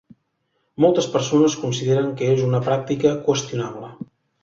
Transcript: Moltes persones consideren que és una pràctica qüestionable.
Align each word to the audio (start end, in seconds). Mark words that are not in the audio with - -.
Moltes 0.85 1.09
persones 1.17 1.59
consideren 1.67 2.09
que 2.23 2.33
és 2.39 2.43
una 2.49 2.65
pràctica 2.71 3.17
qüestionable. 3.29 3.97